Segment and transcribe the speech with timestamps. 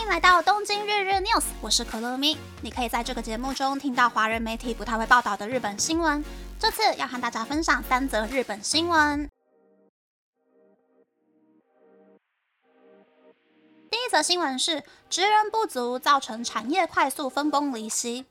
[0.00, 2.34] 欢迎来到东京日日 news，我是可乐咪。
[2.62, 6.24] 你可以在这个节目中听到华人媒体不太会报道的日本新闻。
[6.58, 9.28] 这次要和大家分享三则日本新闻。
[13.90, 18.24] 第一则新闻是职人不足造成产业快速分崩离析。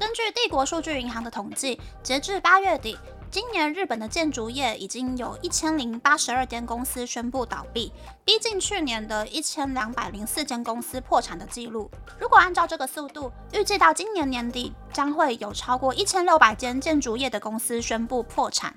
[0.00, 2.98] 根据帝国数据银行的统计，截至八月底。
[3.34, 7.92] 今年日本的建筑业已经有一千零八十二间公司宣布倒闭，
[8.24, 11.90] 逼近去年的一千两百零四间公司破产的记录。
[12.16, 18.72] 如果按照这个速度，预计到今年年底将会有超过一千六百间建筑业的公司宣布破产。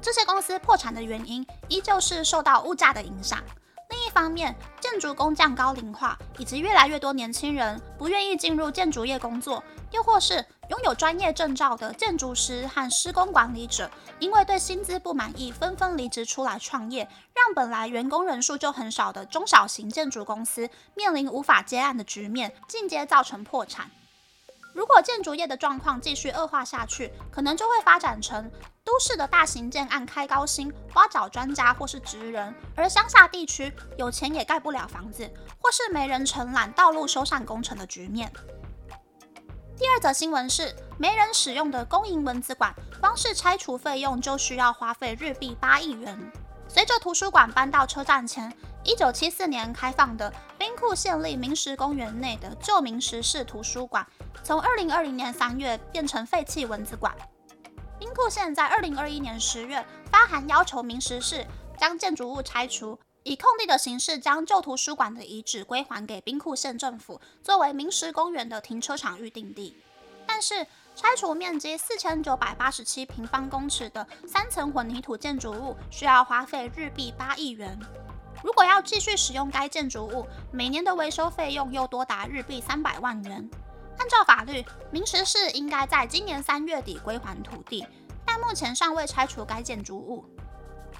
[0.00, 3.42] 这些公司破产的原因依旧是受到物价的影响。
[3.88, 4.54] 另一方面，
[4.90, 23.92] 建筑工匠高龄化，以及越来越多年轻人不愿意进入建筑业工作，又或是拥有专业证照的建筑师和施工管理者，因为对薪资不满意，纷纷离职出来创业，让本来员工人数就很少的中小型建筑公司面临无法接案的局面，进阶造成破产。
[24.72, 28.50] 如果建筑业的状况继续恶化下去，可能就会发展成
[28.84, 38.32] 都市的大型建案开高薪，挖角专家或是职人，而乡下地区有钱也盖不了房子，或是没人承揽道路修缮工程的局面。
[39.76, 46.18] 第二则新闻是，没人使用的公营文字馆，光是拆除费用就需要花费日币八亿元。
[46.68, 48.52] 随着图书馆搬到车站前，
[48.84, 50.32] 一九七四年开放的
[50.80, 54.04] 库县立明石公园内的旧明石市图书馆，
[54.42, 57.14] 从二零二零年三月变成废弃文字馆。
[57.98, 61.46] 兵库县在二零二一年十月发函要求明石市
[61.78, 69.76] 将建筑物拆除，以空地的形式将旧图书馆的遗址归还给兵库县政府，作为明石公园的停车场预定地。
[70.26, 77.78] 但是，拆除面积四千九百八十七平方公尺的三层混凝土建筑物，需要花费日币八亿元。
[78.42, 83.48] 如果要继续使用该建筑物，每年的维修费用又多达日币三百万元。
[83.98, 87.86] 按照法律，明石市应该在今年三月底归还土地，
[88.24, 90.24] 但目前尚未拆除该建筑物。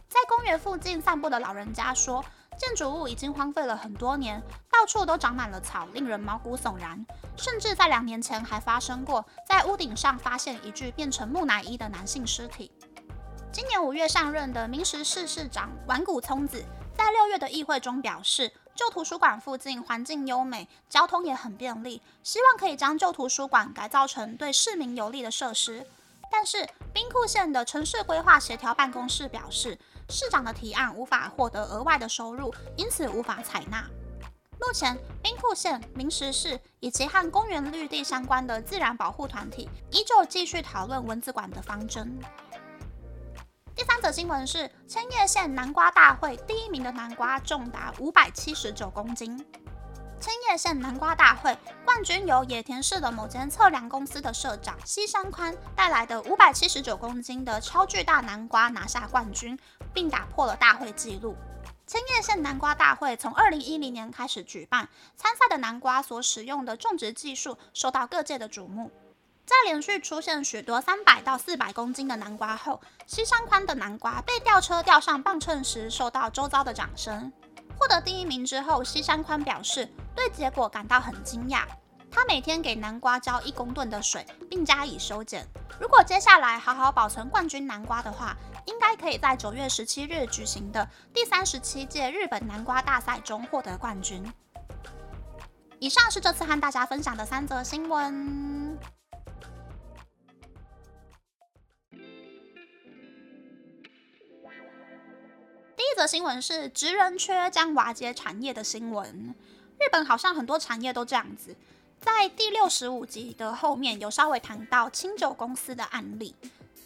[0.09, 2.25] 在公园附近散步的老人家说。
[2.59, 7.07] 建筑物已经荒废了很多年，到处都长满了草，令人毛骨悚然。
[7.34, 12.71] 甚至在两年前还发生过，在屋顶上发现一具变成木乃伊的男性尸体。
[13.51, 16.62] 今年五月上任的明石市市长丸谷聪子，
[17.00, 25.87] 在六月的议会中表示，旧图书馆附近环境优美，交通也很便利，希望可以将旧图书馆改造成对市民有利的设施。
[26.31, 29.78] 但是，兵库县的城市规划协调办公室表示。
[30.12, 33.87] 市长的提案无法获得额外的收入，因此无法采纳。
[34.59, 42.19] 目前，兵库县、明石市以及和公园绿地相关的自然保护团体依旧继续讨论文字馆的方针。
[43.81, 49.39] 第三则新闻是千叶县南瓜大会第一名的南瓜重达五百七十九公斤。
[50.21, 59.59] 千叶县南瓜大会冠军由野田市的某间测量公司的社长西山宽带来的五百七十九公斤的超巨大南瓜拿下冠军，
[59.95, 61.35] 并打破了大会纪录。
[61.87, 68.91] 千叶县南瓜大会从二零一零年开始举办，参赛的南瓜所使用的种植技术受到各界的瞩目。
[69.50, 77.33] 在连续出现许多三百到四百公斤的南瓜后，西山宽的南瓜被吊车吊上磅秤时，受到周遭的掌声。
[77.77, 81.65] 获得第一名之后，西山宽表示对结果感到很惊讶。
[82.12, 85.44] 他每天给南瓜浇一公吨的水，并加以修剪。
[85.81, 94.33] 如果接下来好好保存冠军南瓜的话，应该可以在九月十七日举行的第三十七届日本南瓜大赛中获得冠军。
[95.81, 98.78] 以上是这次和大家分享的三则新闻。
[106.00, 109.34] 的新闻是职人缺将瓦解产业的新闻。
[109.78, 111.55] 日本好像很多产业都这样子。
[112.00, 116.34] 在第六十五集的后面有稍微谈到清酒公司的案例，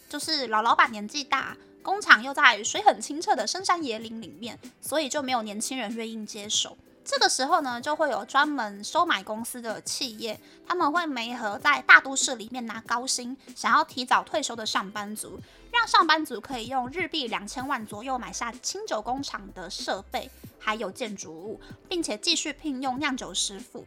[0.09, 6.77] 就是老老板年纪大，工厂又在水很清澈的深山野林里面，所以就没有年轻人愿意接手。
[7.05, 15.39] 这个时候呢，就会有专门收买公司的企业，他们会媒合在大都市里面拿高薪，想要提早退休的上班族，
[15.71, 23.85] 让上班族可以用日币两千万左右买下清酒工厂的设备，还有建筑物，并且继续聘用酿酒师傅。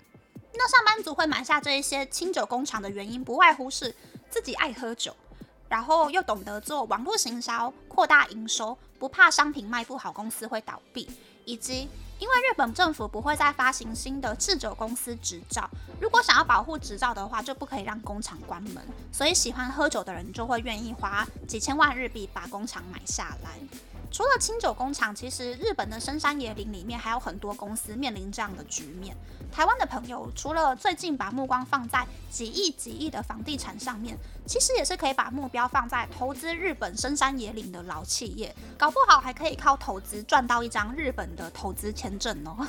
[0.54, 3.92] 那上班族会买下这一些清酒工厂的原因，不外乎是
[4.30, 5.12] 自己爱喝酒，
[5.68, 11.10] 然后又懂得做网络行销，扩大营收，不怕商品卖不好，公司会倒闭，
[11.44, 11.88] 以及。
[12.18, 15.68] 因为日本政府不会再发行新的制酒公司执照，
[16.00, 18.76] 如果想要保护执照的话，就不可以让工厂关门，
[19.12, 23.58] 所以喜欢喝酒的人就会愿意花几千万日币把工厂买下来。
[24.10, 29.16] 除了清酒工厂，其实日本的深山野林里面还有很多公司面临这样的局面。
[29.52, 34.16] 台湾的朋友除了最近把目光放在几亿几亿的房地产上面，
[34.46, 42.66] 其实也是可以把目标放在投资日本深山野林的老企业，搞不好还可以靠投资赚到一张日本的投资签证哦。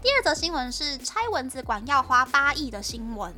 [0.00, 3.34] 第二则新闻是拆蚊子馆要花八亿的新闻。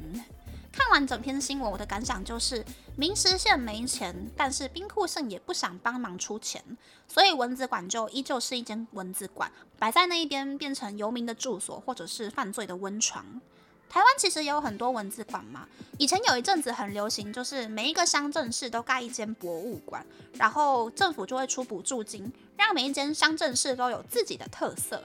[0.73, 2.65] 看完整篇新闻，我的感想就是，
[2.97, 6.63] 明石县没钱，但是兵库县也不想帮忙出钱，
[7.09, 13.41] 所以蚊子馆就依旧是一间蚊子馆，摆在那一边变成游民的住所，或者是犯罪的温床。
[13.89, 15.67] 台湾其实也有很多蚊子馆嘛，
[15.99, 25.03] 以前有一阵子很流行，就是每一个乡镇市都盖一间博物馆，然后政府就会出补助金，让每一间乡镇市都有自己的特色。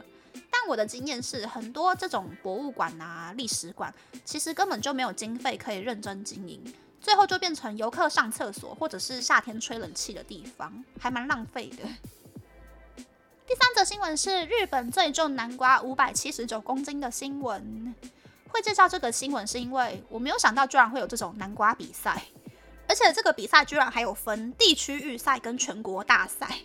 [0.68, 6.62] 我的经验是，很多这种博物馆啊、历史馆，其实根本就没有经费可以认真经营，
[7.00, 11.84] 最后就变成游客上厕所或者是夏天吹冷气的地方，还蛮浪费的。
[13.48, 17.94] 第三则新闻是日本最重南瓜五百七十九公斤的新闻。
[18.48, 22.24] 会介绍这个新闻是因为我没有想到居然会有这种南瓜比赛，
[22.88, 26.60] 而且这个比赛居然还有分地区预赛跟全国大赛。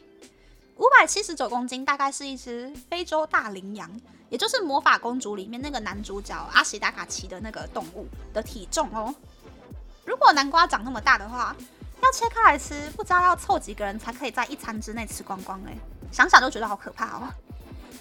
[0.80, 4.00] 五百七十九公斤，大概是一只非洲大羚羊，
[4.30, 9.14] 也就是魔法公主里面那个男主角阿西达卡骑的那个动物的体重哦。
[10.06, 11.54] 如果南瓜长那么大的话，
[12.02, 15.76] 要切开来吃，不知道要凑几个人才可以在一餐之内吃光光哎，
[16.10, 17.28] 想想都觉得好可怕哦。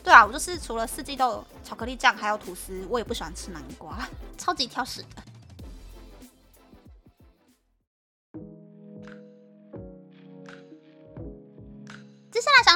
[0.01, 5.21] 对啊，我就是除了四季豆、巧克力酱还有吐司，我也不喜欢吃南瓜，超级挑食的。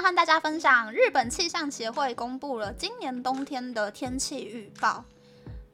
[0.03, 5.05] 和大家分享，日本气象协会公布了今年冬天的天气预报。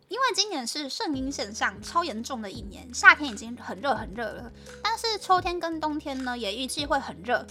[0.08, 4.52] 因为今年是圣婴现象超严重的一年，夏天已经很热很热了，
[4.84, 7.44] 但是秋天跟冬天呢也预计会很热。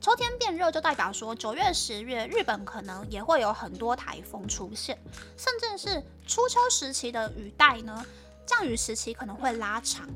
[0.00, 4.96] 秋天变热就代表说九月、十月日本可能也会有很多台风出现，
[5.36, 8.06] 甚至是初秋时期的雨带呢，
[8.46, 10.08] 降雨时期可能会拉长。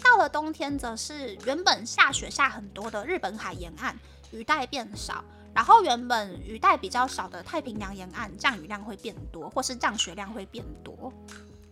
[0.00, 3.98] 到了冬天，则是原本下雪下很多的日本海沿岸。
[4.32, 5.24] 雨带变少，
[5.54, 11.12] 然后原本雨带比较少的太平洋沿岸降雨量会变多，或是降雪量会变多。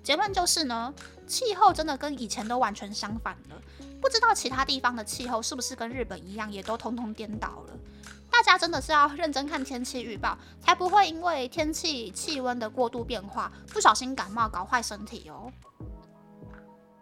[0.03, 0.93] 结论就是呢，
[1.27, 3.63] 气候真的跟以前都完全相反了。
[4.01, 7.75] 不知道其他地方的气候是不是跟日本一样，也都通通颠倒了。
[8.31, 15.53] 大家真的是要认真看天气预报，才不会因为天气气温的过度变化，不小心感冒搞坏身体哦。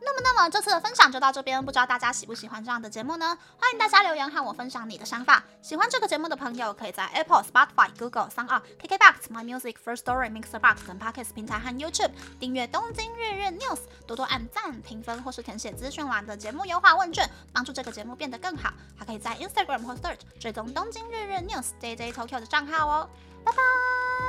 [0.06, 3.36] 那么，那么这次的分享就到这边，不知道大家喜不喜欢这样的节目呢？
[3.58, 5.42] 欢迎大家留言和我分享你的想法。
[5.60, 13.76] 喜欢这个节目的朋友，可以在 Apple、Spotify、Google、s o n KKBox、My Music、First Story、Mixer Box 等 Podcast 平台和 YouTube 订阅《东京日日 News》，
[14.06, 18.72] 多多按赞、评分或是填写资讯栏的节目优化问卷，帮助这个节目变得更好。
[18.96, 23.10] 还可以在 Instagram 或 Search 追踪《东京日日 News》JJ Tokyo 的账号哦。
[23.44, 24.25] 拜拜。